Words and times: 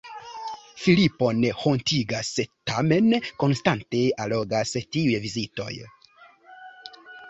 Filipon 0.83 1.43
hontigas, 1.65 2.33
tamen 2.71 3.13
konstante 3.45 4.03
allogas 4.27 4.77
tiuj 4.93 5.25
vizitoj. 5.31 5.73